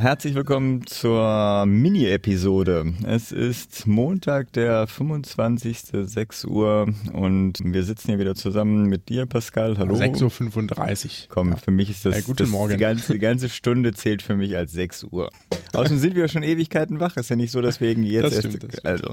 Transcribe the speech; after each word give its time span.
Herzlich 0.00 0.34
willkommen 0.34 0.86
zur 0.86 1.66
Mini-Episode. 1.66 2.94
Es 3.06 3.32
ist 3.32 3.86
Montag, 3.86 4.50
der 4.54 4.86
25. 4.86 5.78
6 5.92 6.46
Uhr 6.46 6.88
und 7.12 7.58
wir 7.62 7.82
sitzen 7.82 8.08
hier 8.08 8.18
wieder 8.18 8.34
zusammen 8.34 8.84
mit 8.88 9.10
dir, 9.10 9.26
Pascal. 9.26 9.76
Hallo. 9.76 9.96
6.35 9.96 11.04
Uhr. 11.04 11.10
Komm, 11.28 11.54
für 11.58 11.70
mich 11.70 11.90
ist 11.90 12.06
das, 12.06 12.14
Ja, 12.16 12.22
guten 12.22 12.38
das 12.38 12.48
Morgen. 12.48 12.72
Die, 12.72 12.78
ganze, 12.78 13.12
die 13.12 13.18
ganze 13.18 13.50
Stunde 13.50 13.92
zählt 13.92 14.22
für 14.22 14.36
mich 14.36 14.56
als 14.56 14.72
6 14.72 15.04
Uhr. 15.04 15.30
Außerdem 15.74 15.98
sind 15.98 16.16
wir 16.16 16.28
schon 16.28 16.44
Ewigkeiten 16.44 16.98
wach. 16.98 17.18
Ist 17.18 17.28
ja 17.28 17.36
nicht 17.36 17.52
so, 17.52 17.60
dass 17.60 17.82
wir 17.82 17.90
irgendwie 17.90 18.12
jetzt 18.12 18.32
erst. 18.32 18.38
stimmt, 18.38 18.62
das 18.62 18.70
stimmt. 18.70 18.86
Also. 18.86 19.12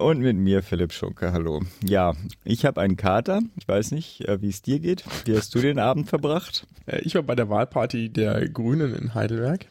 Und 0.00 0.18
mit 0.18 0.36
mir, 0.36 0.64
Philipp 0.64 0.92
Schunke. 0.92 1.32
Hallo. 1.32 1.62
Ja, 1.84 2.14
ich 2.42 2.64
habe 2.64 2.80
einen 2.80 2.96
Kater. 2.96 3.40
Ich 3.56 3.68
weiß 3.68 3.92
nicht, 3.92 4.26
äh, 4.26 4.42
wie 4.42 4.48
es 4.48 4.62
dir 4.62 4.80
geht. 4.80 5.04
Wie 5.26 5.36
hast 5.36 5.54
du 5.54 5.60
den 5.60 5.78
Abend 5.78 6.08
verbracht? 6.08 6.66
Äh, 6.86 7.02
Ich 7.02 7.14
war 7.14 7.22
bei 7.22 7.36
der 7.36 7.48
Wahlparty 7.48 8.08
der 8.08 8.48
Grünen 8.48 8.96
in 8.96 9.14
Heidelberg. 9.14 9.66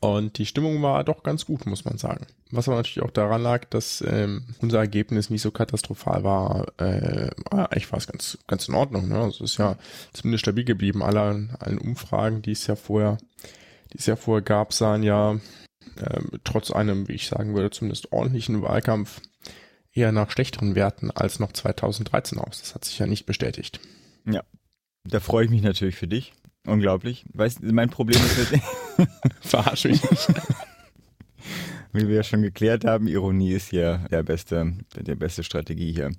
Und 0.00 0.38
die 0.38 0.46
Stimmung 0.46 0.80
war 0.82 1.02
doch 1.02 1.24
ganz 1.24 1.44
gut, 1.44 1.66
muss 1.66 1.84
man 1.84 1.98
sagen. 1.98 2.26
Was 2.50 2.68
aber 2.68 2.76
natürlich 2.76 3.02
auch 3.02 3.10
daran 3.10 3.42
lag, 3.42 3.64
dass 3.64 4.02
ähm, 4.06 4.44
unser 4.60 4.78
Ergebnis 4.78 5.28
nicht 5.28 5.42
so 5.42 5.50
katastrophal 5.50 6.22
war. 6.22 6.66
Äh, 6.78 7.30
eigentlich 7.50 7.90
war 7.90 7.98
es 7.98 8.06
ganz, 8.06 8.38
ganz 8.46 8.68
in 8.68 8.74
Ordnung. 8.74 9.08
Ne? 9.08 9.18
Also 9.18 9.44
es 9.44 9.52
ist 9.52 9.58
ja 9.58 9.76
zumindest 10.12 10.42
stabil 10.42 10.64
geblieben. 10.64 11.02
Alle 11.02 11.48
allen 11.58 11.78
Umfragen, 11.78 12.42
die 12.42 12.52
es 12.52 12.66
ja 12.68 12.76
vorher, 12.76 13.18
die 13.92 13.98
es 13.98 14.06
ja 14.06 14.14
vorher 14.14 14.42
gab, 14.42 14.72
sahen 14.72 15.02
ja 15.02 15.32
ähm, 15.32 16.30
trotz 16.44 16.70
einem, 16.70 17.08
wie 17.08 17.14
ich 17.14 17.26
sagen 17.26 17.54
würde, 17.54 17.70
zumindest 17.70 18.12
ordentlichen 18.12 18.62
Wahlkampf 18.62 19.20
eher 19.92 20.12
nach 20.12 20.30
schlechteren 20.30 20.76
Werten 20.76 21.10
als 21.10 21.40
noch 21.40 21.52
2013 21.52 22.38
aus. 22.38 22.60
Das 22.60 22.74
hat 22.74 22.84
sich 22.84 22.98
ja 23.00 23.06
nicht 23.06 23.26
bestätigt. 23.26 23.80
Ja. 24.24 24.44
Da 25.04 25.18
freue 25.18 25.46
ich 25.46 25.50
mich 25.50 25.62
natürlich 25.62 25.96
für 25.96 26.06
dich. 26.06 26.34
Unglaublich. 26.66 27.24
Weißt 27.32 27.62
du, 27.62 27.72
mein 27.72 27.90
Problem 27.90 28.20
ist 28.20 28.52
mit, 29.06 29.08
Verarsche 29.40 29.88
mich 29.88 30.10
nicht. 30.10 30.28
wie 31.92 32.08
wir 32.08 32.16
ja 32.16 32.22
schon 32.22 32.42
geklärt 32.42 32.84
haben, 32.84 33.08
Ironie 33.08 33.52
ist 33.52 33.70
hier 33.70 34.00
der 34.10 34.22
beste, 34.22 34.74
der 34.96 35.16
beste 35.16 35.42
Strategie 35.42 35.92
hier. 35.92 36.12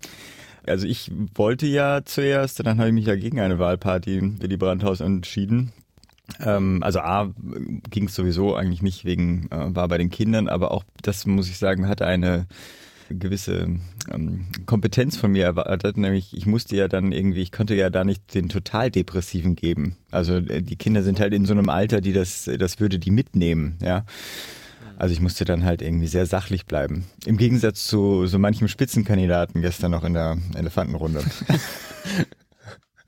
Also 0.66 0.88
ich 0.88 1.12
wollte 1.36 1.66
ja 1.68 2.02
zuerst, 2.04 2.66
dann 2.66 2.80
habe 2.80 2.90
ich 2.90 2.94
mich 2.94 3.06
ja 3.06 3.16
gegen 3.16 3.40
eine 3.40 3.60
Wahlparty 3.60 4.42
Willy 4.42 4.58
Brandt-Haus 4.58 5.00
entschieden. 5.00 5.72
Ähm, 6.40 6.84
also 6.84 7.00
A 7.00 7.34
ging 7.90 8.06
es 8.06 8.16
sowieso 8.16 8.56
eigentlich 8.56 8.82
nicht 8.82 9.06
wegen, 9.06 9.48
äh, 9.52 9.76
war 9.76 9.88
bei 9.88 9.98
den 9.98 10.10
Kindern, 10.10 10.48
aber 10.48 10.72
auch 10.72 10.84
das 11.02 11.26
muss 11.26 11.50
ich 11.50 11.58
sagen, 11.58 11.88
hatte 11.88 12.06
eine 12.06 12.48
gewisse 13.10 13.68
ähm, 14.12 14.48
Kompetenz 14.66 15.18
von 15.18 15.32
mir 15.32 15.46
erwartet, 15.46 15.98
nämlich 15.98 16.36
ich 16.36 16.46
musste 16.46 16.76
ja 16.76 16.88
dann 16.88 17.12
irgendwie, 17.12 17.42
ich 17.42 17.52
konnte 17.52 17.76
ja 17.76 17.90
da 17.90 18.04
nicht 18.04 18.34
den 18.34 18.50
total 18.50 18.92
Depressiven 18.92 19.56
geben. 19.56 19.96
Also 20.12 20.38
äh, 20.38 20.62
die 20.62 20.76
Kinder 20.76 21.04
sind 21.04 21.20
halt 21.20 21.34
in 21.34 21.46
so 21.46 21.54
einem 21.54 21.70
Alter, 21.70 22.02
die 22.02 22.14
das, 22.14 22.50
das 22.58 22.80
würde 22.80 23.00
die 23.00 23.12
mitnehmen, 23.12 23.78
ja. 23.82 24.06
Also 24.98 25.14
ich 25.14 25.22
musste 25.22 25.46
dann 25.46 25.64
halt 25.64 25.82
irgendwie 25.82 26.08
sehr 26.08 26.26
sachlich 26.26 26.66
bleiben. 26.66 27.06
Im 27.26 27.38
Gegensatz 27.38 27.88
zu 27.88 28.28
so 28.28 28.38
manchem 28.38 28.68
Spitzenkandidaten 28.68 29.62
gestern 29.62 29.92
noch 29.92 30.04
in 30.04 30.14
der 30.14 30.38
Elefantenrunde. 30.56 31.24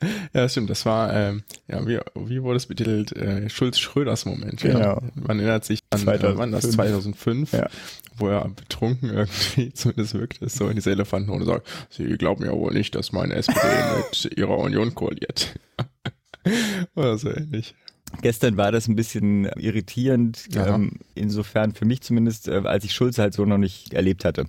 Ja, 0.33 0.41
das 0.43 0.51
stimmt. 0.53 0.69
Das 0.69 0.85
war, 0.85 1.13
ähm, 1.13 1.43
ja, 1.67 1.85
wie, 1.85 1.99
wie 2.15 2.41
wurde 2.41 2.57
es 2.57 2.65
betitelt? 2.65 3.11
Äh, 3.15 3.49
Schulz-Schröders 3.49 4.25
Moment. 4.25 4.63
Ja. 4.63 4.73
Genau. 4.73 5.01
Man 5.15 5.39
erinnert 5.39 5.65
sich 5.65 5.79
an, 5.91 5.99
2005. 5.99 6.33
äh, 6.35 6.37
wann 6.37 6.51
das 6.51 6.71
2005, 6.71 7.53
Ja. 7.53 7.69
wo 8.17 8.27
er 8.27 8.49
betrunken 8.49 9.09
irgendwie 9.09 9.73
zumindest 9.73 10.13
wirkte, 10.15 10.49
so 10.49 10.67
in 10.69 10.75
dieser 10.75 10.91
Elefantenrunde 10.91 11.45
sagt, 11.45 11.67
Sie 11.89 12.05
glauben 12.17 12.45
ja 12.45 12.51
wohl 12.51 12.73
nicht, 12.73 12.95
dass 12.95 13.11
meine 13.11 13.35
SPD 13.35 13.59
mit 13.97 14.37
ihrer 14.37 14.57
Union 14.57 14.95
koaliert. 14.95 15.53
Oder 16.95 17.17
so 17.17 17.29
ähnlich. 17.29 17.75
Gestern 18.21 18.57
war 18.57 18.71
das 18.71 18.87
ein 18.87 18.95
bisschen 18.95 19.45
irritierend, 19.57 20.47
ähm, 20.55 20.93
insofern 21.15 21.73
für 21.73 21.85
mich 21.85 22.01
zumindest, 22.01 22.47
äh, 22.49 22.61
als 22.65 22.83
ich 22.83 22.93
Schulz 22.93 23.17
halt 23.19 23.33
so 23.33 23.45
noch 23.45 23.57
nicht 23.57 23.93
erlebt 23.93 24.25
hatte. 24.25 24.45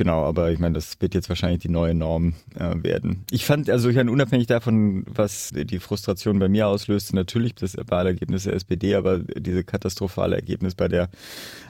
Genau, 0.00 0.24
aber 0.24 0.50
ich 0.50 0.58
meine, 0.58 0.76
das 0.76 0.98
wird 1.02 1.12
jetzt 1.12 1.28
wahrscheinlich 1.28 1.58
die 1.58 1.68
neue 1.68 1.92
Norm 1.92 2.32
äh, 2.58 2.82
werden. 2.82 3.26
Ich 3.30 3.44
fand, 3.44 3.68
also 3.68 3.90
ich 3.90 3.96
meine, 3.96 4.10
unabhängig 4.10 4.46
davon, 4.46 5.04
was 5.06 5.50
die 5.52 5.78
Frustration 5.78 6.38
bei 6.38 6.48
mir 6.48 6.68
auslöste, 6.68 7.14
natürlich 7.14 7.54
das 7.54 7.76
Wahlergebnis 7.76 8.44
der 8.44 8.54
SPD, 8.54 8.94
aber 8.94 9.18
diese 9.18 9.62
katastrophale 9.62 10.36
Ergebnis 10.36 10.74
bei 10.74 10.88
der 10.88 11.10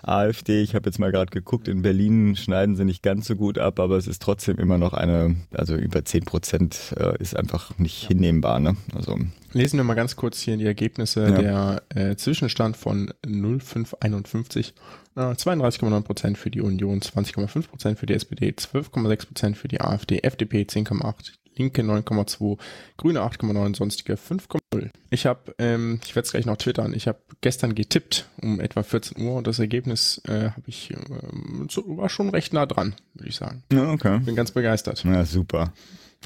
AfD, 0.04 0.62
ich 0.62 0.76
habe 0.76 0.88
jetzt 0.88 1.00
mal 1.00 1.10
gerade 1.10 1.32
geguckt, 1.32 1.66
in 1.66 1.82
Berlin 1.82 2.36
schneiden 2.36 2.76
sie 2.76 2.84
nicht 2.84 3.02
ganz 3.02 3.26
so 3.26 3.34
gut 3.34 3.58
ab, 3.58 3.80
aber 3.80 3.96
es 3.96 4.06
ist 4.06 4.22
trotzdem 4.22 4.58
immer 4.58 4.78
noch 4.78 4.92
eine, 4.92 5.34
also 5.50 5.74
über 5.74 6.04
10 6.04 6.24
Prozent 6.24 6.94
äh, 7.00 7.20
ist 7.20 7.34
einfach 7.34 7.76
nicht 7.78 8.06
hinnehmbar. 8.06 8.60
Ne? 8.60 8.76
Also 8.94 9.18
Lesen 9.52 9.78
wir 9.78 9.84
mal 9.84 9.94
ganz 9.94 10.16
kurz 10.16 10.40
hier 10.40 10.56
die 10.56 10.66
Ergebnisse. 10.66 11.22
Ja. 11.22 11.82
Der 11.90 12.10
äh, 12.10 12.16
Zwischenstand 12.16 12.76
von 12.76 13.12
0551. 13.26 14.74
Äh, 15.16 15.20
32,9 15.20 16.02
Prozent 16.02 16.38
für 16.38 16.50
die 16.50 16.60
Union, 16.60 17.00
20,5 17.00 17.68
Prozent 17.68 17.98
für 17.98 18.06
die 18.06 18.14
SPD, 18.14 18.50
12,6 18.50 19.26
Prozent 19.26 19.56
für 19.56 19.68
die 19.68 19.80
AfD, 19.80 20.20
FDP 20.20 20.62
10,8, 20.62 21.32
Linke 21.56 21.82
9,2, 21.82 22.58
Grüne 22.96 23.20
8,9, 23.20 23.76
sonstige 23.76 24.14
5,0. 24.14 24.90
Ich 25.10 25.26
habe, 25.26 25.54
ähm, 25.58 26.00
ich 26.04 26.14
werde 26.14 26.26
es 26.26 26.32
gleich 26.32 26.46
noch 26.46 26.56
twittern, 26.56 26.94
ich 26.94 27.08
habe 27.08 27.18
gestern 27.40 27.74
getippt 27.74 28.28
um 28.40 28.60
etwa 28.60 28.82
14 28.84 29.20
Uhr 29.20 29.34
und 29.34 29.46
das 29.46 29.58
Ergebnis 29.58 30.22
äh, 30.28 30.50
habe 30.50 30.62
ich 30.66 30.92
ähm, 30.92 31.68
war 31.86 32.08
schon 32.08 32.30
recht 32.30 32.52
nah 32.52 32.66
dran, 32.66 32.94
würde 33.14 33.28
ich 33.28 33.36
sagen. 33.36 33.64
ja, 33.72 33.90
okay. 33.90 34.20
Bin 34.20 34.36
ganz 34.36 34.52
begeistert. 34.52 35.02
Ja, 35.04 35.24
super. 35.24 35.72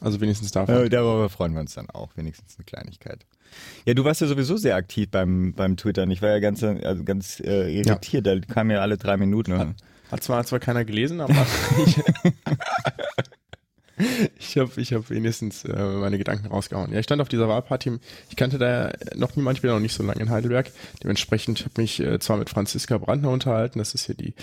Also 0.00 0.20
wenigstens 0.20 0.50
davon. 0.50 0.74
Ja, 0.74 0.88
darüber 0.88 1.28
freuen 1.28 1.54
wir 1.54 1.60
uns 1.60 1.74
dann 1.74 1.88
auch, 1.90 2.16
wenigstens 2.16 2.56
eine 2.56 2.64
Kleinigkeit. 2.64 3.24
Ja, 3.84 3.94
du 3.94 4.04
warst 4.04 4.20
ja 4.20 4.26
sowieso 4.26 4.56
sehr 4.56 4.74
aktiv 4.76 5.08
beim, 5.10 5.52
beim 5.54 5.76
Twittern. 5.76 6.10
Ich 6.10 6.20
war 6.20 6.30
ja 6.30 6.40
ganz, 6.40 6.62
also 6.62 7.04
ganz 7.04 7.40
äh, 7.40 7.72
irritiert, 7.72 8.26
da 8.26 8.38
kam 8.40 8.70
ja 8.70 8.80
alle 8.80 8.96
drei 8.96 9.16
Minuten. 9.16 9.52
Ne? 9.52 9.74
Hat 10.10 10.22
zwar, 10.22 10.38
hat 10.38 10.48
zwar 10.48 10.58
keiner 10.58 10.84
gelesen, 10.84 11.20
aber 11.20 11.34
ich, 13.96 14.33
ich 14.54 14.60
habe 14.60 14.80
ich 14.80 14.92
hab 14.92 15.10
wenigstens 15.10 15.64
äh, 15.64 15.76
meine 15.76 16.18
Gedanken 16.18 16.46
rausgehauen. 16.46 16.92
Ja, 16.92 17.00
ich 17.00 17.04
stand 17.04 17.20
auf 17.20 17.28
dieser 17.28 17.48
Wahlparty. 17.48 17.98
Ich 18.30 18.36
kannte 18.36 18.58
da 18.58 18.92
noch 19.16 19.34
niemand, 19.36 19.58
ich 19.58 19.62
bin 19.62 19.70
noch 19.70 19.80
nicht 19.80 19.94
so 19.94 20.02
lange 20.02 20.20
in 20.20 20.30
Heidelberg. 20.30 20.70
Dementsprechend 21.02 21.60
habe 21.60 21.70
ich 21.82 21.98
mich 21.98 22.00
äh, 22.00 22.18
zwar 22.20 22.36
mit 22.36 22.50
Franziska 22.50 22.98
Brandner 22.98 23.30
unterhalten, 23.30 23.78
das 23.78 23.94
ist 23.94 24.06
hier 24.06 24.14
die 24.14 24.34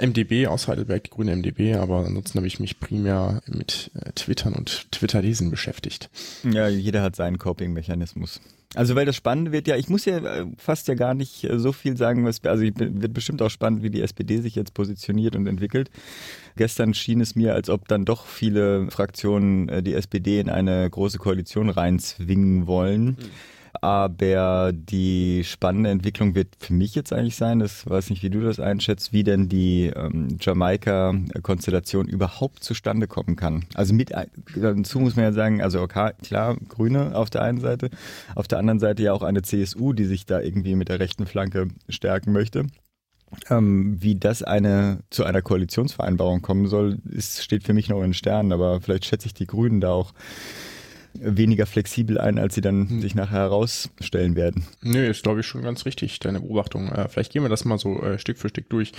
MDB 0.00 0.48
aus 0.48 0.68
Heidelberg, 0.68 1.04
die 1.04 1.10
grüne 1.10 1.36
MDB, 1.36 1.74
aber 1.74 2.04
ansonsten 2.06 2.38
habe 2.38 2.46
ich 2.46 2.58
mich 2.58 2.80
primär 2.80 3.40
mit 3.46 3.90
äh, 3.94 4.12
Twittern 4.12 4.54
und 4.54 4.90
Twitter-Lesen 4.90 5.50
beschäftigt. 5.50 6.10
Ja, 6.42 6.68
jeder 6.68 7.02
hat 7.02 7.16
seinen 7.16 7.38
Coping-Mechanismus. 7.38 8.40
Also 8.74 8.94
weil 8.94 9.06
das 9.06 9.16
Spannende 9.16 9.52
wird 9.52 9.68
ja, 9.68 9.76
ich 9.76 9.88
muss 9.88 10.04
ja 10.04 10.18
äh, 10.18 10.46
fast 10.58 10.88
ja 10.88 10.94
gar 10.94 11.14
nicht 11.14 11.44
äh, 11.44 11.58
so 11.58 11.72
viel 11.72 11.96
sagen, 11.96 12.24
was, 12.24 12.44
also 12.44 12.62
wird 12.62 13.14
bestimmt 13.14 13.40
auch 13.40 13.48
spannend, 13.48 13.82
wie 13.82 13.90
die 13.90 14.02
SPD 14.02 14.38
sich 14.38 14.54
jetzt 14.54 14.74
positioniert 14.74 15.36
und 15.36 15.46
entwickelt. 15.46 15.90
Gestern 16.56 16.92
schien 16.92 17.20
es 17.20 17.34
mir, 17.36 17.54
als 17.54 17.70
ob 17.70 17.86
dann 17.88 18.04
doch 18.04 18.26
viele 18.26 18.90
Fraktionen 18.90 19.35
äh, 19.68 19.82
die 19.82 19.94
SPD 19.94 20.40
in 20.40 20.48
eine 20.50 20.88
große 20.90 21.18
Koalition 21.18 21.68
reinzwingen 21.70 22.66
wollen. 22.66 23.16
Aber 23.82 24.72
die 24.72 25.42
spannende 25.44 25.90
Entwicklung 25.90 26.34
wird 26.34 26.48
für 26.58 26.72
mich 26.72 26.94
jetzt 26.94 27.12
eigentlich 27.12 27.36
sein, 27.36 27.58
das 27.58 27.88
weiß 27.88 28.08
nicht, 28.08 28.22
wie 28.22 28.30
du 28.30 28.40
das 28.40 28.58
einschätzt, 28.58 29.12
wie 29.12 29.22
denn 29.22 29.50
die 29.50 29.92
ähm, 29.94 30.38
Jamaika-Konstellation 30.40 32.08
überhaupt 32.08 32.64
zustande 32.64 33.06
kommen 33.06 33.36
kann. 33.36 33.64
Also 33.74 33.94
mit 33.94 34.14
ein- 34.14 34.30
dazu 34.54 34.98
muss 35.00 35.16
man 35.16 35.26
ja 35.26 35.32
sagen, 35.32 35.62
also 35.62 35.80
okay, 35.82 36.12
klar, 36.22 36.56
Grüne 36.68 37.14
auf 37.14 37.30
der 37.30 37.42
einen 37.42 37.60
Seite, 37.60 37.90
auf 38.34 38.48
der 38.48 38.58
anderen 38.58 38.80
Seite 38.80 39.02
ja 39.02 39.12
auch 39.12 39.22
eine 39.22 39.42
CSU, 39.42 39.92
die 39.92 40.04
sich 40.06 40.26
da 40.26 40.40
irgendwie 40.40 40.74
mit 40.74 40.88
der 40.88 40.98
rechten 41.00 41.26
Flanke 41.26 41.68
stärken 41.88 42.32
möchte. 42.32 42.66
Ähm, 43.50 43.96
wie 44.00 44.14
das 44.14 44.42
eine 44.42 45.00
zu 45.10 45.24
einer 45.24 45.42
Koalitionsvereinbarung 45.42 46.42
kommen 46.42 46.66
soll, 46.68 46.98
ist, 47.10 47.42
steht 47.42 47.64
für 47.64 47.74
mich 47.74 47.88
noch 47.88 48.02
in 48.02 48.14
Sternen, 48.14 48.52
aber 48.52 48.80
vielleicht 48.80 49.04
schätze 49.04 49.26
ich 49.26 49.34
die 49.34 49.46
Grünen 49.46 49.80
da 49.80 49.90
auch 49.90 50.12
weniger 51.20 51.66
flexibel 51.66 52.18
ein, 52.18 52.38
als 52.38 52.54
sie 52.54 52.60
dann 52.60 53.00
sich 53.00 53.14
nachher 53.14 53.38
herausstellen 53.38 54.36
werden. 54.36 54.66
Nö, 54.82 55.06
ist 55.06 55.22
glaube 55.22 55.40
ich 55.40 55.46
schon 55.46 55.62
ganz 55.62 55.84
richtig, 55.84 56.18
deine 56.20 56.40
Beobachtung. 56.40 56.88
Äh, 56.90 57.08
vielleicht 57.08 57.32
gehen 57.32 57.42
wir 57.42 57.48
das 57.48 57.64
mal 57.64 57.78
so 57.78 58.02
äh, 58.02 58.18
Stück 58.18 58.38
für 58.38 58.48
Stück 58.48 58.68
durch. 58.70 58.92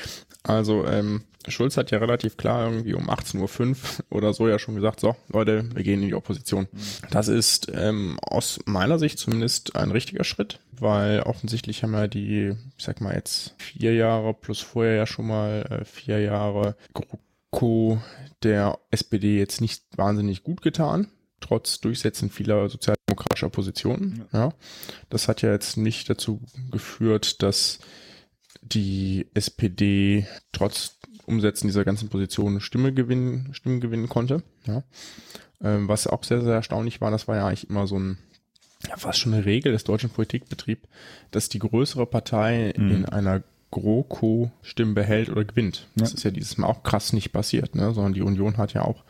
Also 0.44 0.86
ähm, 0.86 1.24
Schulz 1.48 1.78
hat 1.78 1.92
ja 1.92 2.00
relativ 2.00 2.38
klar 2.38 2.70
irgendwie 2.70 2.94
um 2.94 3.10
18.05 3.10 3.70
Uhr 3.70 3.78
oder 4.18 4.34
so 4.34 4.48
ja 4.48 4.60
schon 4.60 4.76
gesagt, 4.76 5.00
so 5.00 5.16
Leute, 5.30 5.70
wir 5.74 5.84
gehen 5.84 6.02
in 6.02 6.10
die 6.10 6.16
Opposition. 6.16 6.68
Das 7.10 7.28
ist 7.28 7.72
ähm, 7.74 8.18
aus 8.22 8.60
meiner 8.66 9.00
Sicht 9.00 9.20
zumindest 9.20 9.76
ein 9.76 9.92
richtiger 9.92 10.24
Schritt, 10.24 10.60
weil 10.72 11.22
offensichtlich 11.22 11.84
haben 11.84 11.94
ja 11.94 12.08
die, 12.08 12.54
ich 12.78 12.84
sag 12.84 13.02
mal 13.02 13.16
jetzt 13.16 13.56
vier 13.58 13.94
Jahre 13.94 14.34
plus 14.34 14.62
vorher 14.62 14.96
ja 14.96 15.06
schon 15.06 15.28
mal 15.28 15.66
äh, 15.70 15.86
vier 15.86 16.20
Jahre 16.20 16.76
GroKo 16.94 18.02
der 18.44 18.80
SPD 18.92 19.40
jetzt 19.40 19.62
nicht 19.62 19.84
wahnsinnig 19.96 20.44
gut 20.44 20.62
getan, 20.62 21.08
trotz 21.48 21.80
Durchsetzen 21.80 22.30
vieler 22.30 22.70
sozialdemokratischer 22.70 23.50
Positionen. 23.50 24.26
Ja. 24.34 24.54
Das 25.10 25.28
hat 25.28 25.42
ja 25.42 25.52
jetzt 25.52 25.78
nicht 25.78 26.10
dazu 26.10 26.42
geführt, 26.72 27.42
dass 27.42 27.80
die 28.62 29.28
SPD 29.34 30.28
trotz 30.52 30.98
Umsetzen 31.26 31.68
dieser 31.68 31.86
ganzen 31.86 32.10
Positionen 32.10 32.62
Stimme 32.62 32.94
gewinnen, 32.94 33.50
Stimmen 33.54 33.82
gewinnen 33.82 34.10
konnte. 34.10 34.44
Ja. 34.66 34.84
Ähm, 35.62 35.88
was 35.88 36.08
auch 36.08 36.24
sehr, 36.24 36.42
sehr 36.42 36.54
erstaunlich 36.54 37.02
war, 37.02 37.12
das 37.12 37.28
war 37.28 37.36
ja 37.36 37.48
eigentlich 37.48 37.70
immer 37.70 37.88
so 37.88 37.98
ein, 37.98 38.18
ja, 38.88 38.96
fast 38.98 39.20
schon 39.20 39.34
eine 39.34 39.46
Regel 39.46 39.72
des 39.72 39.84
deutschen 39.84 40.10
Politikbetriebs, 40.10 40.88
dass 41.32 41.50
die 41.50 41.60
größere 41.60 42.06
Partei 42.06 42.74
mhm. 42.78 42.92
in 42.92 43.06
einer 43.06 43.44
GroKo 43.72 44.52
Stimmen 44.62 44.94
behält 44.94 45.30
oder 45.30 45.44
gewinnt. 45.44 45.88
Das 45.96 46.12
ja. 46.12 46.16
ist 46.16 46.24
ja 46.24 46.32
dieses 46.32 46.58
Mal 46.58 46.68
auch 46.68 46.84
krass 46.84 47.12
nicht 47.12 47.32
passiert, 47.32 47.76
ne? 47.76 47.94
sondern 47.94 48.14
die 48.14 48.22
Union 48.22 48.58
hat 48.58 48.74
ja 48.74 48.84
auch 48.84 49.04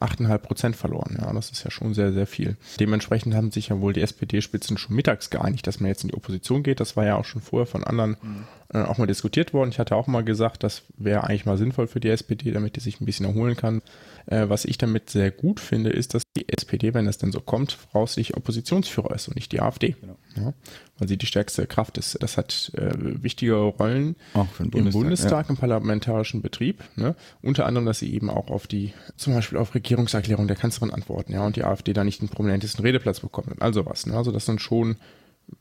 8,5 0.00 0.38
Prozent 0.38 0.76
verloren. 0.76 1.16
Ja, 1.20 1.32
das 1.32 1.50
ist 1.50 1.64
ja 1.64 1.70
schon 1.70 1.94
sehr, 1.94 2.12
sehr 2.12 2.26
viel. 2.26 2.56
Dementsprechend 2.78 3.34
haben 3.34 3.50
sich 3.50 3.68
ja 3.68 3.80
wohl 3.80 3.92
die 3.92 4.02
SPD-Spitzen 4.02 4.78
schon 4.78 4.96
mittags 4.96 5.30
geeinigt, 5.30 5.66
dass 5.66 5.80
man 5.80 5.88
jetzt 5.88 6.04
in 6.04 6.08
die 6.08 6.14
Opposition 6.14 6.62
geht. 6.62 6.80
Das 6.80 6.96
war 6.96 7.04
ja 7.04 7.16
auch 7.16 7.24
schon 7.24 7.42
vorher 7.42 7.66
von 7.66 7.84
anderen 7.84 8.16
mhm. 8.22 8.44
Äh, 8.72 8.82
auch 8.82 8.98
mal 8.98 9.06
diskutiert 9.06 9.54
worden. 9.54 9.70
Ich 9.70 9.78
hatte 9.78 9.96
auch 9.96 10.06
mal 10.06 10.22
gesagt, 10.22 10.62
das 10.62 10.82
wäre 10.96 11.24
eigentlich 11.24 11.46
mal 11.46 11.56
sinnvoll 11.56 11.86
für 11.86 12.00
die 12.00 12.10
SPD, 12.10 12.50
damit 12.50 12.76
die 12.76 12.80
sich 12.80 13.00
ein 13.00 13.06
bisschen 13.06 13.24
erholen 13.24 13.56
kann. 13.56 13.80
Äh, 14.26 14.50
was 14.50 14.66
ich 14.66 14.76
damit 14.76 15.08
sehr 15.08 15.30
gut 15.30 15.58
finde, 15.58 15.88
ist, 15.88 16.12
dass 16.12 16.22
die 16.36 16.50
SPD, 16.50 16.92
wenn 16.92 17.06
das 17.06 17.16
denn 17.16 17.32
so 17.32 17.40
kommt, 17.40 17.72
voraussichtlich 17.72 18.36
Oppositionsführer 18.36 19.14
ist 19.14 19.28
und 19.28 19.36
nicht 19.36 19.52
die 19.52 19.60
AfD. 19.60 19.96
Genau. 20.00 20.18
Ja, 20.36 20.52
weil 20.98 21.08
sie 21.08 21.16
die 21.16 21.24
stärkste 21.24 21.66
Kraft 21.66 21.96
ist. 21.96 22.22
Das 22.22 22.36
hat 22.36 22.70
äh, 22.76 22.90
wichtige 22.94 23.54
Rollen 23.54 24.16
im 24.34 24.70
Bundestag, 24.70 24.92
Bundestag 25.00 25.46
ja. 25.46 25.50
im 25.50 25.56
parlamentarischen 25.56 26.42
Betrieb. 26.42 26.84
Ne? 26.96 27.16
Unter 27.40 27.64
anderem, 27.64 27.86
dass 27.86 28.00
sie 28.00 28.12
eben 28.12 28.28
auch 28.28 28.48
auf 28.50 28.66
die, 28.66 28.92
zum 29.16 29.32
Beispiel 29.32 29.56
auf 29.56 29.74
Regierungserklärung 29.74 30.46
der 30.46 30.56
Kanzlerin 30.56 30.92
antworten, 30.92 31.32
ja, 31.32 31.44
und 31.46 31.56
die 31.56 31.64
AfD 31.64 31.94
da 31.94 32.04
nicht 32.04 32.20
den 32.20 32.28
prominentesten 32.28 32.84
Redeplatz 32.84 33.20
bekommt. 33.20 33.62
Also 33.62 33.86
was. 33.86 34.04
Ne? 34.04 34.14
Also 34.14 34.30
das 34.30 34.44
sind 34.44 34.60
schon, 34.60 34.96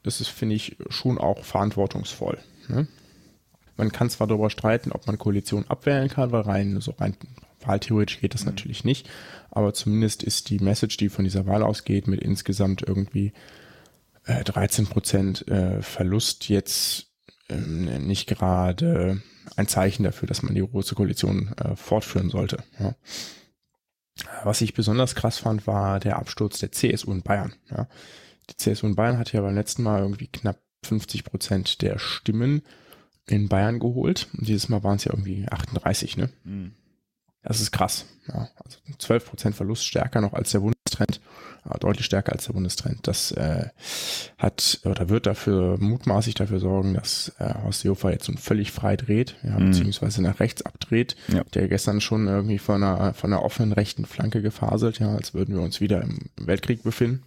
das 0.04 0.20
ist, 0.20 0.28
finde 0.28 0.56
ich, 0.56 0.76
schon 0.90 1.18
auch 1.18 1.46
verantwortungsvoll. 1.46 2.38
Ne? 2.68 2.88
Man 3.76 3.92
kann 3.92 4.10
zwar 4.10 4.28
darüber 4.28 4.50
streiten, 4.50 4.92
ob 4.92 5.06
man 5.08 5.18
Koalition 5.18 5.66
abwählen 5.68 6.10
kann, 6.10 6.32
weil 6.32 6.42
rein 6.42 6.82
so 6.82 6.92
rein 6.92 7.16
Wahltheoretisch 7.62 8.20
geht 8.20 8.34
das 8.34 8.42
mhm. 8.42 8.52
natürlich 8.52 8.84
nicht, 8.84 9.10
aber 9.52 9.74
zumindest 9.74 10.24
ist 10.24 10.50
die 10.50 10.60
Message, 10.60 10.98
die 10.98 11.10
von 11.10 11.26
dieser 11.26 11.46
Wahl 11.48 11.64
ausgeht, 11.64 12.08
mit 12.08 12.22
insgesamt 12.22 12.82
irgendwie 12.82 13.34
äh, 14.26 14.44
13 14.44 14.88
Prozent 14.88 15.48
äh, 15.48 15.82
Verlust 15.82 16.50
jetzt 16.50 17.08
ähm, 17.50 18.08
nicht 18.08 18.28
gerade 18.28 19.22
ein 19.56 19.68
Zeichen 19.68 20.04
dafür, 20.04 20.28
dass 20.28 20.44
man 20.44 20.56
die 20.56 20.62
große 20.62 20.96
Koalition 20.96 21.54
äh, 21.58 21.76
fortführen 21.76 22.30
sollte. 22.30 22.64
Ja. 22.80 22.96
Was 24.44 24.62
ich 24.62 24.74
besonders 24.74 25.16
krass 25.16 25.38
fand, 25.38 25.68
war 25.68 26.00
der 26.00 26.18
Absturz 26.18 26.60
der 26.60 26.72
CSU 26.72 27.12
in 27.12 27.22
Bayern. 27.22 27.54
Ja. 27.70 27.88
Die 28.50 28.58
CSU 28.58 28.88
in 28.88 28.96
Bayern 28.96 29.18
hat 29.18 29.32
ja 29.32 29.42
beim 29.42 29.56
letzten 29.56 29.84
Mal 29.84 30.02
irgendwie 30.02 30.28
knapp 30.28 30.60
50 30.84 31.24
Prozent 31.24 31.82
der 31.82 32.00
Stimmen 32.00 32.62
in 33.28 33.50
Bayern 33.50 33.80
geholt. 33.80 34.28
Und 34.38 34.48
dieses 34.48 34.70
Mal 34.70 34.84
waren 34.84 34.96
es 34.96 35.06
ja 35.06 35.12
irgendwie 35.14 35.46
38, 35.50 36.18
ne? 36.18 36.30
Mhm. 36.44 36.72
Das 37.44 37.62
ist 37.62 37.72
krass. 37.72 38.06
Ja, 38.28 38.50
also 38.64 38.78
12% 39.00 39.54
Verlust 39.54 39.86
stärker 39.86 40.20
noch 40.20 40.34
als 40.34 40.52
der 40.52 40.60
Bundestrend, 40.60 41.22
deutlich 41.80 42.06
stärker 42.06 42.34
als 42.34 42.46
der 42.46 42.54
Bundestrend. 42.54 43.08
Das 43.08 43.32
äh, 43.32 43.70
hat 44.38 44.82
oder 44.84 45.08
wird 45.08 45.28
dafür 45.28 45.78
mutmaßlich 45.80 46.36
dafür 46.36 46.60
sorgen, 46.60 46.94
dass 46.94 47.32
äh, 47.40 47.54
Horst 47.64 47.82
Seehofer 47.82 48.12
jetzt 48.12 48.26
so 48.26 48.34
völlig 48.34 48.74
frei 48.74 48.98
dreht, 48.98 49.38
ja, 49.44 49.58
mhm. 49.58 49.68
beziehungsweise 49.68 50.22
nach 50.22 50.42
rechts 50.42 50.62
abdreht. 50.64 51.16
Ja. 51.30 51.46
Der 51.54 51.70
gestern 51.70 52.02
schon 52.02 52.28
irgendwie 52.28 52.60
von 52.60 52.84
einer 52.84 53.14
von 53.14 53.32
einer 53.32 53.44
offenen 53.44 53.72
rechten 53.72 54.06
Flanke 54.06 54.42
gefaselt, 54.42 55.00
ja, 55.00 55.16
als 55.16 55.34
würden 55.34 55.56
wir 55.56 55.62
uns 55.62 55.80
wieder 55.80 56.02
im 56.02 56.20
Weltkrieg 56.36 56.84
befinden. 56.84 57.24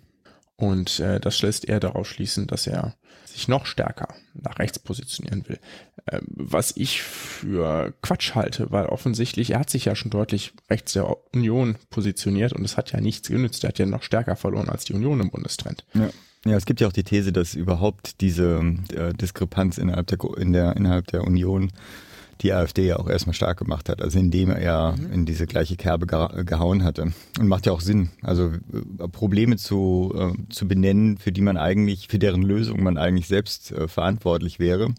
Und 0.61 1.01
äh, 1.01 1.19
das 1.19 1.41
lässt 1.41 1.67
er 1.69 1.81
darauf 1.81 2.07
schließen, 2.07 2.47
dass 2.47 2.67
er 2.67 2.95
sich 3.25 3.49
noch 3.49 3.65
stärker 3.65 4.15
nach 4.35 4.59
rechts 4.59 4.79
positionieren 4.79 5.49
will. 5.49 5.59
Äh, 6.05 6.21
was 6.27 6.77
ich 6.77 7.03
für 7.03 7.95
Quatsch 8.03 8.35
halte, 8.35 8.71
weil 8.71 8.87
offensichtlich, 8.87 9.53
er 9.53 9.61
hat 9.61 9.71
sich 9.71 9.87
ja 9.87 9.97
schon 9.97 10.11
deutlich 10.11 10.53
rechts 10.69 10.93
der 10.93 11.17
Union 11.35 11.77
positioniert 11.89 12.53
und 12.53 12.63
es 12.63 12.77
hat 12.77 12.93
ja 12.93 13.01
nichts 13.01 13.29
genützt. 13.29 13.65
Er 13.65 13.69
hat 13.69 13.79
ja 13.79 13.87
noch 13.87 14.03
stärker 14.03 14.37
verloren 14.37 14.69
als 14.69 14.85
die 14.85 14.93
Union 14.93 15.21
im 15.21 15.31
Bundestrend. 15.31 15.87
Ja. 15.95 16.11
Ja, 16.47 16.57
es 16.57 16.65
gibt 16.65 16.81
ja 16.81 16.89
auch 16.89 16.93
die 16.93 17.05
These, 17.05 17.33
dass 17.33 17.55
überhaupt 17.55 18.23
diese 18.23 18.63
äh, 18.95 19.13
Diskrepanz 19.13 19.77
innerhalb 19.77 20.07
der, 20.07 20.19
in 20.39 20.55
der, 20.55 20.75
innerhalb 20.75 21.07
der 21.09 21.25
Union 21.25 21.71
die 22.41 22.53
AfD 22.53 22.87
ja 22.87 22.99
auch 22.99 23.09
erstmal 23.09 23.35
stark 23.35 23.59
gemacht 23.59 23.89
hat, 23.89 24.01
also 24.01 24.19
indem 24.19 24.51
er 24.51 24.97
mhm. 24.97 25.13
in 25.13 25.27
diese 25.27 25.47
gleiche 25.47 25.77
Kerbe 25.77 26.07
gehauen 26.07 26.85
hatte. 26.85 27.13
Und 27.39 27.49
macht 27.49 27.67
ja 27.67 27.73
auch 27.73 27.81
Sinn, 27.81 28.11
also 28.23 28.53
äh, 28.53 29.09
Probleme 29.09 29.57
zu, 29.57 30.15
äh, 30.17 30.53
zu 30.53 30.67
benennen, 30.67 31.19
für 31.19 31.33
die 31.33 31.43
man 31.43 31.57
eigentlich, 31.57 32.09
für 32.09 32.19
deren 32.19 32.43
Lösung 32.43 32.83
man 32.83 32.97
eigentlich 32.97 33.29
selbst 33.29 33.73
äh, 33.73 33.89
verantwortlich 33.89 34.59
wäre, 34.59 34.95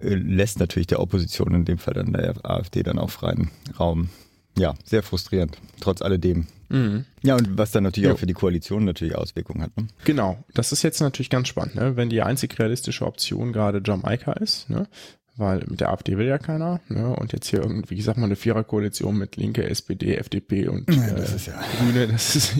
äh, 0.00 0.14
lässt 0.14 0.58
natürlich 0.58 0.88
der 0.88 1.00
Opposition, 1.00 1.54
in 1.54 1.64
dem 1.64 1.78
Fall 1.78 1.94
dann 1.94 2.12
der 2.12 2.34
AfD, 2.44 2.82
dann 2.82 2.98
auch 2.98 3.10
freien 3.10 3.50
Raum. 3.78 4.10
Ja, 4.58 4.74
sehr 4.84 5.02
frustrierend, 5.02 5.58
trotz 5.80 6.00
alledem. 6.00 6.46
Mhm. 6.68 7.04
Ja, 7.22 7.36
und 7.36 7.58
was 7.58 7.70
dann 7.70 7.84
natürlich 7.84 8.08
jo. 8.08 8.14
auch 8.14 8.18
für 8.18 8.26
die 8.26 8.32
Koalition 8.32 8.84
natürlich 8.84 9.14
Auswirkungen 9.14 9.62
hat. 9.62 9.76
Ne? 9.76 9.86
Genau, 10.04 10.42
das 10.54 10.72
ist 10.72 10.82
jetzt 10.82 11.00
natürlich 11.00 11.30
ganz 11.30 11.48
spannend, 11.48 11.76
ne? 11.76 11.96
wenn 11.96 12.08
die 12.08 12.22
einzig 12.22 12.58
realistische 12.58 13.06
Option 13.06 13.52
gerade 13.52 13.82
Jamaika 13.84 14.32
ist, 14.32 14.68
ne? 14.70 14.88
Weil 15.36 15.64
mit 15.68 15.80
der 15.80 15.90
AfD 15.90 16.16
will 16.16 16.26
ja 16.26 16.38
keiner. 16.38 16.80
Ne? 16.88 17.14
Und 17.14 17.32
jetzt 17.32 17.48
hier 17.48 17.60
irgendwie, 17.60 17.94
ich 17.94 18.04
sag 18.04 18.16
mal, 18.16 18.24
eine 18.24 18.36
Viererkoalition 18.36 19.16
mit 19.16 19.36
Linke, 19.36 19.64
SPD, 19.68 20.16
FDP 20.16 20.68
und 20.68 20.92
ja, 20.94 21.10
das 21.10 21.32
äh, 21.32 21.36
ist 21.36 21.46
ja. 21.46 21.62
Grüne, 21.78 22.08
das 22.12 22.36
ist, 22.36 22.54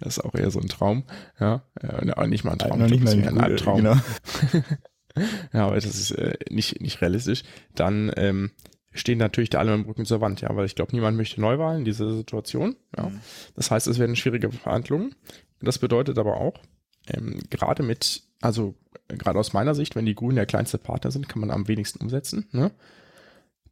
das 0.00 0.18
ist 0.18 0.24
auch 0.24 0.34
eher 0.34 0.50
so 0.50 0.60
ein 0.60 0.68
Traum. 0.68 1.04
Ja, 1.38 1.62
äh, 1.80 2.26
nicht 2.26 2.44
mal 2.44 2.52
ein 2.52 2.58
Traum, 2.58 2.82
nicht 2.82 3.02
mal 3.02 3.12
ein, 3.12 3.28
ein 3.28 3.38
Albtraum. 3.38 3.76
Genau. 3.78 3.96
ja, 5.52 5.66
aber 5.66 5.76
das 5.76 5.86
ist 5.86 6.12
äh, 6.12 6.34
nicht, 6.50 6.80
nicht 6.80 7.00
realistisch. 7.00 7.44
Dann 7.74 8.12
ähm, 8.16 8.50
stehen 8.92 9.18
natürlich 9.18 9.50
da 9.50 9.58
alle 9.58 9.76
mit 9.76 9.86
dem 9.86 9.88
Rücken 9.88 10.06
zur 10.06 10.20
Wand, 10.20 10.40
ja, 10.40 10.54
weil 10.54 10.66
ich 10.66 10.74
glaube, 10.74 10.92
niemand 10.94 11.16
möchte 11.16 11.40
Neuwahlen 11.40 11.80
in 11.80 11.84
dieser 11.84 12.14
Situation. 12.14 12.76
Ja. 12.96 13.08
Mhm. 13.08 13.20
Das 13.54 13.70
heißt, 13.70 13.86
es 13.86 13.98
werden 13.98 14.16
schwierige 14.16 14.50
Verhandlungen. 14.50 15.14
Das 15.60 15.78
bedeutet 15.78 16.18
aber 16.18 16.38
auch, 16.38 16.54
ähm, 17.06 17.40
gerade 17.50 17.82
mit, 17.82 18.22
also 18.40 18.74
gerade 19.08 19.38
aus 19.38 19.52
meiner 19.52 19.74
Sicht, 19.74 19.96
wenn 19.96 20.06
die 20.06 20.14
Grünen 20.14 20.36
der 20.36 20.46
kleinste 20.46 20.78
Partner 20.78 21.10
sind, 21.10 21.28
kann 21.28 21.40
man 21.40 21.50
am 21.50 21.68
wenigsten 21.68 22.02
umsetzen. 22.02 22.46
Ne? 22.52 22.70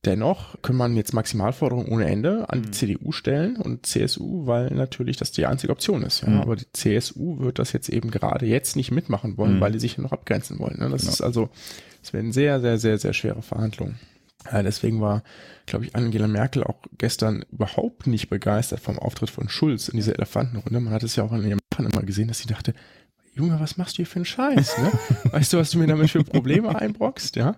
Dennoch 0.04 0.60
kann 0.62 0.76
man 0.76 0.96
jetzt 0.96 1.12
Maximalforderungen 1.12 1.88
ohne 1.88 2.06
Ende 2.06 2.48
an 2.50 2.62
die 2.62 2.68
mhm. 2.68 2.72
CDU 2.72 3.12
stellen 3.12 3.56
und 3.56 3.84
CSU, 3.84 4.46
weil 4.46 4.70
natürlich 4.70 5.16
das 5.16 5.32
die 5.32 5.46
einzige 5.46 5.72
Option 5.72 6.02
ist. 6.02 6.22
Ja. 6.22 6.28
Mhm. 6.28 6.40
Aber 6.40 6.56
die 6.56 6.70
CSU 6.72 7.40
wird 7.40 7.58
das 7.58 7.72
jetzt 7.72 7.88
eben 7.88 8.10
gerade 8.10 8.46
jetzt 8.46 8.76
nicht 8.76 8.92
mitmachen 8.92 9.36
wollen, 9.36 9.56
mhm. 9.56 9.60
weil 9.60 9.72
die 9.72 9.80
sich 9.80 9.96
ja 9.96 10.02
noch 10.02 10.12
abgrenzen 10.12 10.58
wollen. 10.60 10.78
Ne? 10.78 10.88
Das 10.88 11.02
genau. 11.02 11.12
ist 11.12 11.20
also, 11.20 11.48
es 12.02 12.12
werden 12.12 12.32
sehr, 12.32 12.60
sehr, 12.60 12.78
sehr, 12.78 12.98
sehr 12.98 13.12
schwere 13.12 13.42
Verhandlungen. 13.42 13.98
Ja, 14.52 14.62
deswegen 14.62 15.00
war, 15.00 15.24
glaube 15.66 15.84
ich, 15.84 15.96
Angela 15.96 16.28
Merkel 16.28 16.62
auch 16.62 16.80
gestern 16.96 17.44
überhaupt 17.50 18.06
nicht 18.06 18.30
begeistert 18.30 18.78
vom 18.78 18.98
Auftritt 18.98 19.30
von 19.30 19.48
Schulz 19.48 19.88
in 19.88 19.96
dieser 19.96 20.14
Elefantenrunde. 20.14 20.78
Man 20.78 20.92
hat 20.92 21.02
es 21.02 21.16
ja 21.16 21.24
auch 21.24 21.32
in 21.32 21.42
ihrem 21.42 21.58
Machen 21.72 21.90
immer 21.92 22.04
gesehen, 22.04 22.28
dass 22.28 22.38
sie 22.38 22.46
dachte, 22.46 22.72
Junge, 23.38 23.60
was 23.60 23.76
machst 23.76 23.94
du 23.94 23.96
hier 23.98 24.06
für 24.06 24.16
einen 24.16 24.24
Scheiß? 24.24 24.78
Ne? 24.78 24.92
Weißt 25.30 25.52
du, 25.52 25.58
was 25.58 25.70
du 25.70 25.78
mir 25.78 25.86
damit 25.86 26.10
für 26.10 26.24
Probleme 26.24 26.74
einbrockst? 26.74 27.36
Ja, 27.36 27.54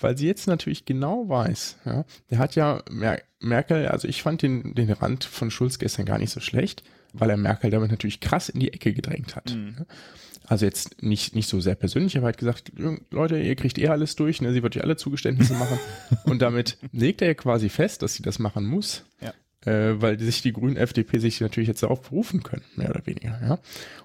weil 0.00 0.16
sie 0.16 0.26
jetzt 0.26 0.46
natürlich 0.46 0.86
genau 0.86 1.28
weiß. 1.28 1.76
Ja, 1.84 2.04
der 2.30 2.38
hat 2.38 2.54
ja 2.54 2.82
Mer 2.90 3.20
Merkel, 3.40 3.86
also 3.88 4.08
ich 4.08 4.22
fand 4.22 4.42
den, 4.42 4.74
den 4.74 4.90
Rand 4.90 5.24
von 5.24 5.50
Schulz 5.50 5.78
gestern 5.78 6.06
gar 6.06 6.18
nicht 6.18 6.30
so 6.30 6.40
schlecht, 6.40 6.82
weil 7.12 7.30
er 7.30 7.36
Merkel 7.36 7.70
damit 7.70 7.90
natürlich 7.90 8.20
krass 8.20 8.48
in 8.48 8.58
die 8.58 8.72
Ecke 8.72 8.92
gedrängt 8.92 9.36
hat. 9.36 9.54
Mhm. 9.54 9.76
Ne? 9.78 9.86
Also 10.46 10.64
jetzt 10.64 11.02
nicht, 11.02 11.34
nicht 11.34 11.48
so 11.48 11.60
sehr 11.60 11.74
persönlich, 11.74 12.16
aber 12.16 12.28
er 12.28 12.30
hat 12.30 12.38
gesagt, 12.38 12.72
Leute, 13.10 13.38
ihr 13.38 13.54
kriegt 13.54 13.78
eh 13.78 13.88
alles 13.88 14.16
durch, 14.16 14.40
ne? 14.40 14.52
sie 14.54 14.62
wird 14.62 14.76
euch 14.76 14.82
alle 14.82 14.96
Zugeständnisse 14.96 15.52
machen. 15.52 15.78
Und 16.24 16.40
damit 16.40 16.78
legt 16.90 17.20
er 17.20 17.34
quasi 17.34 17.68
fest, 17.68 18.00
dass 18.02 18.14
sie 18.14 18.22
das 18.22 18.38
machen 18.38 18.64
muss. 18.64 19.04
Ja 19.20 19.34
äh, 19.68 20.00
weil 20.00 20.18
sich 20.18 20.42
die 20.42 20.52
Grünen 20.52 20.76
FDP 20.76 21.18
sich 21.18 21.40
natürlich 21.40 21.68
jetzt 21.68 21.82
darauf 21.82 22.02
berufen 22.02 22.42
können, 22.42 22.64
mehr 22.76 22.90
oder 22.90 23.06
weniger. 23.06 23.38
Ja? 23.42 23.58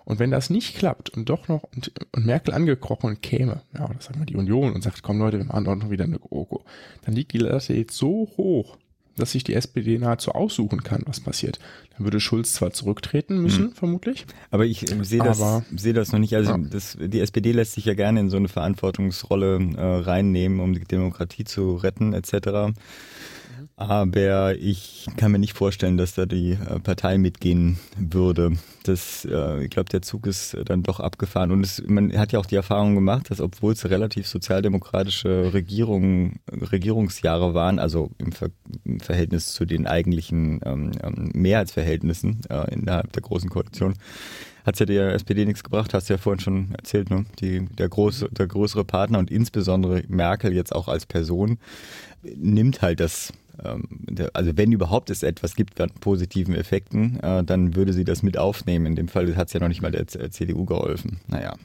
Und 0.05 0.20
wenn 0.20 0.32
das 0.32 0.50
nicht 0.50 0.77
klappt 0.77 1.10
und 1.10 1.29
doch 1.29 1.48
noch 1.48 1.63
und, 1.75 1.91
und 2.12 2.25
Merkel 2.25 2.53
angekrochen 2.53 3.22
käme, 3.22 3.62
ja, 3.74 3.89
oder 3.89 4.01
sagen 4.01 4.20
wir 4.20 4.25
die 4.25 4.36
Union 4.36 4.74
und 4.74 4.84
sagt, 4.84 5.03
komm 5.03 5.20
Leute, 5.20 5.38
wir 5.38 5.46
machen 5.46 5.65
doch 5.65 5.75
noch 5.75 5.89
wieder 5.89 6.03
eine 6.03 6.20
GroKo, 6.20 6.63
dann 7.05 7.15
liegt 7.15 7.34
die 7.34 7.38
Latte 7.38 7.74
jetzt 7.74 7.96
so 7.96 8.29
hoch, 8.38 8.77
dass 9.15 9.32
sich 9.32 9.43
die 9.43 9.53
SPD 9.53 10.00
nahezu 10.00 10.32
aussuchen 10.32 10.84
kann, 10.84 11.03
was 11.05 11.20
passiert. 11.20 11.60
Dann 11.96 12.05
würde 12.05 12.20
Schulz 12.20 12.53
zwar 12.53 12.72
zurücktreten 12.72 13.41
müssen, 13.41 13.65
mhm. 13.65 13.72
vermutlich. 13.74 14.25
Aber 14.50 14.65
ich 14.65 14.91
äh, 14.91 15.03
sehe 15.03 15.24
das, 15.24 15.39
sehe 15.75 15.93
das 15.93 16.12
noch 16.12 16.20
nicht. 16.20 16.36
Also 16.36 16.51
ja. 16.51 16.58
das, 16.58 16.98
die 17.00 17.20
SPD 17.20 17.51
lässt 17.51 17.74
sich 17.74 17.86
ja 17.86 17.93
gerne 17.93 18.22
in 18.22 18.29
so 18.29 18.38
eine 18.38 18.48
Verantwortungsrolle 18.48 19.60
äh, 19.77 19.82
reinnehmen, 19.82 20.60
um 20.60 20.74
die 20.74 20.84
Demokratie 20.84 21.43
zu 21.43 21.75
retten, 21.75 22.13
etc. 22.13 22.75
Aber 23.75 24.55
ich 24.55 25.07
kann 25.17 25.31
mir 25.31 25.39
nicht 25.39 25.53
vorstellen, 25.53 25.98
dass 25.98 26.13
da 26.13 26.25
die 26.25 26.51
äh, 26.51 26.79
Partei 26.79 27.17
mitgehen 27.17 27.77
würde. 27.98 28.53
Das, 28.83 29.25
äh, 29.25 29.63
ich 29.63 29.69
glaube, 29.69 29.89
der 29.89 30.01
Zug 30.01 30.27
ist 30.27 30.55
dann 30.65 30.83
doch 30.83 31.00
abgefahren. 31.00 31.51
Und 31.51 31.63
es, 31.63 31.81
man 31.86 32.15
hat 32.17 32.31
ja 32.31 32.39
auch 32.39 32.45
die 32.45 32.55
Erfahrung 32.55 32.95
gemacht, 32.95 33.31
dass 33.31 33.41
obwohl 33.41 33.74
es 33.74 33.89
relativ 33.89 34.27
sozialdemokratische 34.27 35.53
Regierungen, 35.53 36.39
Regierungsjahre 36.51 37.53
waren, 37.53 37.79
also 37.79 38.12
im, 38.17 38.31
Ver 38.31 38.50
im 38.83 39.00
Verhältnis 39.00 39.53
zu 39.53 39.65
den 39.65 39.88
eigentlichen 39.88 40.62
ähm, 40.65 40.91
ähm 41.01 41.31
Mehrheitsverhältnissen 41.33 42.41
äh, 42.50 42.74
innerhalb 42.74 43.12
der 43.13 43.22
Großen 43.22 43.50
Koalition, 43.50 43.95
hat 44.65 44.75
es 44.75 44.79
ja 44.79 44.86
der 44.86 45.13
SPD 45.13 45.45
nichts 45.45 45.63
gebracht, 45.63 45.93
hast 45.93 46.10
du 46.10 46.13
ja 46.13 46.17
vorhin 46.17 46.39
schon 46.39 46.75
erzählt, 46.75 47.10
ne? 47.10 47.25
Die, 47.39 47.65
der, 47.65 47.89
große, 47.89 48.29
der 48.31 48.48
größere 48.48 48.86
Partner 48.86 49.19
und 49.19 49.29
insbesondere 49.29 50.03
Merkel 50.07 50.53
jetzt 50.53 50.74
auch 50.74 50.88
als 50.88 51.05
Person 51.05 51.57
nimmt 52.24 52.81
halt 52.81 53.00
das 53.00 53.33
also 54.33 54.57
wenn 54.57 54.72
überhaupt 54.72 55.10
es 55.10 55.24
etwas 55.24 55.55
gibt 55.55 55.79
an 55.79 55.91
positiven 56.00 56.55
Effekten, 56.55 57.19
äh, 57.19 57.43
dann 57.43 57.75
würde 57.75 57.93
sie 57.93 58.03
das 58.03 58.24
mit 58.24 58.38
aufnehmen. 58.38 58.86
In 58.86 58.95
dem 58.95 59.07
Fall 59.07 59.36
hat 59.36 59.48
es 59.48 59.53
ja 59.53 59.60
noch 59.60 59.67
nicht 59.67 59.81
mal 59.81 59.91
der 59.91 60.07
CDU 60.07 60.65
geholfen. 60.65 61.19
Naja. 61.27 61.55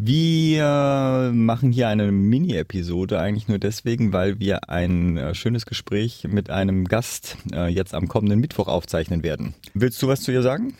Wir 0.00 1.32
machen 1.34 1.72
hier 1.72 1.88
eine 1.88 2.12
Mini-Episode 2.12 3.18
eigentlich 3.18 3.48
nur 3.48 3.58
deswegen, 3.58 4.12
weil 4.12 4.38
wir 4.38 4.70
ein 4.70 5.16
äh, 5.16 5.34
schönes 5.34 5.66
Gespräch 5.66 6.24
mit 6.30 6.50
einem 6.50 6.84
Gast 6.84 7.36
äh, 7.52 7.66
jetzt 7.66 7.94
am 7.94 8.06
kommenden 8.06 8.38
Mittwoch 8.38 8.68
aufzeichnen 8.68 9.24
werden. 9.24 9.54
Willst 9.74 10.00
du 10.00 10.06
was 10.06 10.20
zu 10.20 10.30
ihr 10.30 10.42
sagen? 10.42 10.74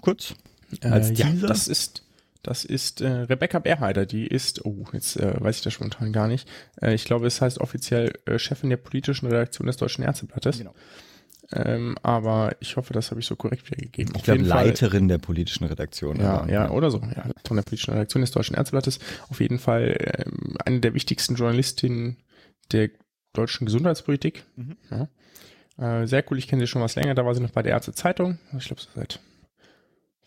Kurz? 0.00 0.36
Als 0.82 1.10
äh, 1.10 1.14
ja, 1.14 1.26
das 1.44 1.66
ist 1.66 2.04
das 2.42 2.64
ist 2.64 3.00
äh, 3.00 3.08
Rebecca 3.08 3.60
Berheider, 3.60 4.04
die 4.04 4.26
ist, 4.26 4.64
oh, 4.64 4.84
jetzt 4.92 5.16
äh, 5.16 5.40
weiß 5.40 5.58
ich 5.58 5.62
das 5.62 5.72
spontan 5.72 6.12
gar 6.12 6.26
nicht. 6.26 6.48
Äh, 6.80 6.94
ich 6.94 7.04
glaube, 7.04 7.26
es 7.26 7.40
heißt 7.40 7.60
offiziell 7.60 8.12
äh, 8.26 8.38
Chefin 8.38 8.70
der 8.70 8.78
politischen 8.78 9.26
Redaktion 9.28 9.66
des 9.68 9.76
Deutschen 9.76 10.02
Ärzteblattes. 10.02 10.58
Genau. 10.58 10.74
Ähm, 11.52 11.96
aber 12.02 12.56
ich 12.60 12.76
hoffe, 12.76 12.94
das 12.94 13.10
habe 13.10 13.20
ich 13.20 13.26
so 13.26 13.36
korrekt 13.36 13.70
wiedergegeben. 13.70 14.14
Ich 14.16 14.22
glaube, 14.22 14.42
Leiterin 14.42 15.08
der 15.08 15.18
politischen 15.18 15.64
Redaktion. 15.64 16.18
Ja, 16.18 16.46
ja, 16.46 16.70
oder 16.70 16.90
so. 16.90 16.98
Ja, 16.98 17.26
Leiterin 17.26 17.56
der 17.56 17.62
politischen 17.62 17.92
Redaktion 17.92 18.22
des 18.22 18.30
Deutschen 18.30 18.56
Ärzteblattes. 18.56 18.98
Auf 19.28 19.40
jeden 19.40 19.58
Fall 19.58 19.96
ähm, 20.00 20.56
eine 20.64 20.80
der 20.80 20.94
wichtigsten 20.94 21.34
Journalistinnen 21.34 22.16
der 22.72 22.90
deutschen 23.34 23.66
Gesundheitspolitik. 23.66 24.44
Mhm. 24.56 24.76
Ja. 24.90 26.02
Äh, 26.02 26.06
sehr 26.06 26.24
cool, 26.30 26.38
ich 26.38 26.48
kenne 26.48 26.62
sie 26.62 26.66
schon 26.66 26.82
was 26.82 26.94
länger. 26.96 27.14
Da 27.14 27.24
war 27.24 27.34
sie 27.34 27.42
noch 27.42 27.50
bei 27.50 27.62
der 27.62 27.72
Ärztezeitung. 27.72 28.38
Ich 28.58 28.66
glaube, 28.66 28.80
so 28.80 28.88
seit 28.94 29.20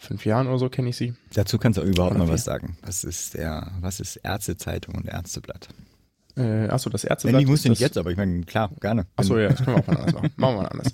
fünf 0.05 0.25
Jahren 0.25 0.47
oder 0.47 0.59
so 0.59 0.69
kenne 0.69 0.89
ich 0.89 0.97
sie. 0.97 1.13
Dazu 1.33 1.57
kannst 1.57 1.77
du 1.77 1.83
auch 1.83 1.87
überhaupt 1.87 2.17
noch 2.17 2.29
was 2.29 2.43
sagen. 2.43 2.77
Was 2.81 3.03
ist 3.03 3.33
der, 3.33 3.71
was 3.81 3.99
ist 3.99 4.17
Ärztezeitung 4.17 4.95
und 4.95 5.07
Ärzteblatt? 5.07 5.69
Äh, 6.37 6.67
achso, 6.67 6.89
das 6.89 7.03
Ärzteblatt. 7.03 7.37
Nee, 7.37 7.43
ich 7.43 7.49
muss 7.49 7.63
nicht 7.63 7.79
jetzt, 7.79 7.97
aber 7.97 8.11
ich 8.11 8.17
meine, 8.17 8.43
klar, 8.43 8.69
gerne. 8.81 9.05
Achso, 9.15 9.37
ja, 9.37 9.49
das 9.49 9.63
können 9.63 9.77
wir 9.77 9.83
auch 9.83 9.87
mal 9.87 9.97
anders 9.97 10.13
machen. 10.13 10.31
Machen 10.37 10.55
wir 10.55 10.61
mal 10.63 10.69
anders. 10.69 10.93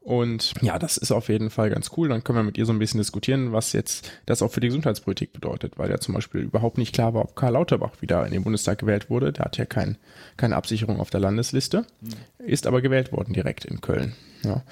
Und 0.00 0.54
ja, 0.62 0.78
das 0.78 0.96
ist 0.96 1.12
auf 1.12 1.28
jeden 1.28 1.50
Fall 1.50 1.68
ganz 1.68 1.90
cool. 1.96 2.08
Dann 2.08 2.24
können 2.24 2.38
wir 2.38 2.42
mit 2.42 2.56
ihr 2.56 2.64
so 2.64 2.72
ein 2.72 2.78
bisschen 2.78 2.98
diskutieren, 2.98 3.52
was 3.52 3.74
jetzt 3.74 4.10
das 4.24 4.40
auch 4.40 4.50
für 4.50 4.60
die 4.60 4.68
Gesundheitspolitik 4.68 5.34
bedeutet, 5.34 5.78
weil 5.78 5.90
ja 5.90 5.98
zum 5.98 6.14
Beispiel 6.14 6.40
überhaupt 6.40 6.78
nicht 6.78 6.94
klar 6.94 7.12
war, 7.12 7.22
ob 7.22 7.36
Karl 7.36 7.52
Lauterbach 7.52 8.00
wieder 8.00 8.24
in 8.24 8.32
den 8.32 8.42
Bundestag 8.42 8.78
gewählt 8.78 9.10
wurde. 9.10 9.32
Der 9.32 9.44
hat 9.44 9.58
ja 9.58 9.66
kein, 9.66 9.98
keine 10.38 10.56
Absicherung 10.56 11.00
auf 11.00 11.10
der 11.10 11.20
Landesliste, 11.20 11.84
hm. 12.00 12.46
ist 12.46 12.66
aber 12.66 12.80
gewählt 12.80 13.12
worden 13.12 13.34
direkt 13.34 13.66
in 13.66 13.82
Köln. 13.82 14.14
Ja. 14.42 14.62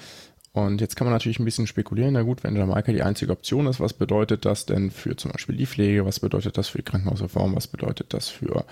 Und 0.51 0.81
jetzt 0.81 0.95
kann 0.95 1.05
man 1.05 1.13
natürlich 1.13 1.39
ein 1.39 1.45
bisschen 1.45 1.67
spekulieren, 1.67 2.13
na 2.13 2.23
gut, 2.23 2.43
wenn 2.43 2.55
Jamaika 2.55 2.91
die 2.91 3.03
einzige 3.03 3.31
Option 3.31 3.67
ist, 3.67 3.79
was 3.79 3.93
bedeutet 3.93 4.45
das 4.45 4.65
denn 4.65 4.89
für 4.89 5.15
zum 5.15 5.31
Beispiel 5.31 5.55
die 5.55 5.67
Pflege, 5.67 6.05
was 6.05 6.19
bedeutet 6.19 6.57
das 6.57 6.69
für 6.69 6.79
die 6.79 6.83
Krankenhausreform, 6.83 7.55
was 7.55 7.67
bedeutet 7.67 8.13
das 8.15 8.29
für 8.29 8.65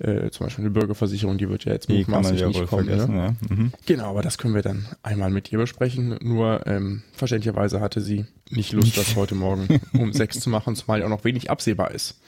äh, 0.00 0.30
zum 0.30 0.46
Beispiel 0.46 0.64
eine 0.64 0.70
Bürgerversicherung, 0.72 1.38
die 1.38 1.48
wird 1.48 1.64
ja 1.64 1.72
jetzt 1.72 1.88
mutmaßlich 1.88 2.40
ja 2.40 2.48
nicht 2.48 2.66
kommen. 2.66 2.86
Ne? 2.86 2.96
Ja. 2.96 3.54
Mhm. 3.54 3.72
Genau, 3.86 4.10
aber 4.10 4.22
das 4.22 4.36
können 4.36 4.54
wir 4.54 4.60
dann 4.60 4.86
einmal 5.02 5.30
mit 5.30 5.50
ihr 5.50 5.58
besprechen. 5.58 6.18
Nur 6.20 6.66
ähm, 6.66 7.02
verständlicherweise 7.14 7.80
hatte 7.80 8.02
sie 8.02 8.26
nicht 8.50 8.72
Lust, 8.72 8.98
das 8.98 9.16
heute 9.16 9.34
Morgen 9.34 9.80
um 9.94 10.12
sechs 10.12 10.40
zu 10.40 10.50
machen, 10.50 10.76
zumal 10.76 11.00
ja 11.00 11.06
auch 11.06 11.10
noch 11.10 11.24
wenig 11.24 11.50
absehbar 11.50 11.92
ist. 11.92 12.20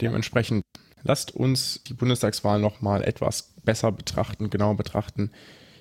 Dementsprechend 0.00 0.62
lasst 1.02 1.34
uns 1.34 1.82
die 1.88 1.94
Bundestagswahl 1.94 2.60
nochmal 2.60 3.02
etwas 3.02 3.54
besser 3.64 3.90
betrachten, 3.90 4.50
genauer 4.50 4.76
betrachten 4.76 5.30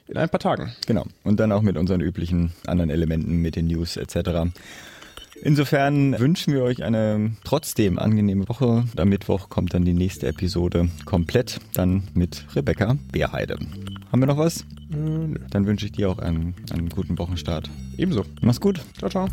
in 0.08 0.18
ein 0.18 0.30
paar 0.30 0.40
Tagen. 0.40 0.72
Genau. 0.88 1.06
Und 1.24 1.40
dann 1.40 1.52
auch 1.52 1.62
mit 1.62 1.78
unseren 1.78 2.02
üblichen 2.02 2.52
anderen 2.68 2.90
Elementen, 2.90 3.42
mit 3.42 3.56
den 3.56 3.68
News 3.68 3.98
etc. 3.98 4.52
Insofern 5.42 6.18
wünschen 6.18 6.54
wir 6.54 6.64
euch 6.64 6.84
eine 6.84 7.32
trotzdem 7.44 8.00
angenehme 8.00 8.48
Woche. 8.48 8.86
Am 8.96 9.10
Mittwoch 9.10 9.50
kommt 9.50 9.74
dann 9.74 9.84
die 9.84 9.94
nächste 9.94 10.28
Episode 10.28 10.90
komplett, 11.04 11.60
dann 11.74 12.04
mit 12.14 12.46
Rebecca 12.56 12.98
Beerheide. 13.12 13.58
Haben 14.12 14.22
wir 14.22 14.28
noch 14.28 14.38
was? 14.38 14.62
Äh, 14.62 15.38
dann 15.50 15.66
wünsche 15.66 15.86
ich 15.86 15.92
dir 15.92 16.10
auch 16.10 16.20
einen, 16.20 16.56
einen 16.72 16.90
guten 16.90 17.18
Wochenstart. 17.18 17.70
Ebenso. 17.98 18.26
Mach's 18.42 18.62
gut. 18.62 18.82
Ciao, 18.98 19.10
ciao. 19.10 19.28